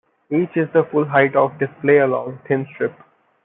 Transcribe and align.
Each 0.31 0.57
is 0.57 0.67
the 0.73 0.83
full 0.85 1.05
height 1.05 1.35
of 1.35 1.59
the 1.59 1.67
display-a 1.67 2.07
long, 2.07 2.39
thin 2.47 2.65
strip. 2.73 2.95